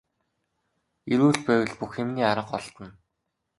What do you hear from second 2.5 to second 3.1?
олдоно.